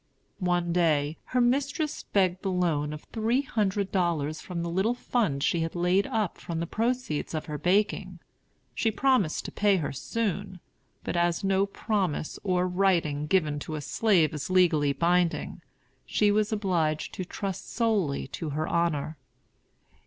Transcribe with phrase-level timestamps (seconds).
[0.39, 5.43] One day, her mistress begged the loan of three hundred dollars from the little fund
[5.43, 8.17] she had laid up from the proceeds of her baking.
[8.73, 10.59] She promised to pay her soon;
[11.03, 15.61] but as no promise or writing given to a slave is legally binding,
[16.03, 19.17] she was obliged to trust solely to her honor.